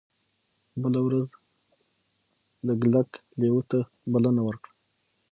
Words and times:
بله 0.81 0.99
ورځ 1.05 1.27
لګلګ 2.67 3.09
لیوه 3.39 3.61
ته 3.69 3.79
بلنه 4.11 4.41
ورکړه. 4.47 4.73